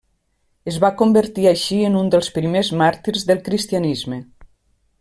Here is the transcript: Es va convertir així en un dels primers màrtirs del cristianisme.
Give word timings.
Es 0.71 0.77
va 0.83 0.89
convertir 1.01 1.45
així 1.51 1.77
en 1.89 1.99
un 1.99 2.09
dels 2.15 2.31
primers 2.37 2.73
màrtirs 2.81 3.29
del 3.33 3.45
cristianisme. 3.51 4.19